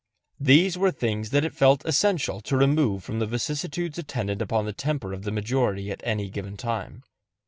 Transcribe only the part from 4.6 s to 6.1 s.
the temper of the majority at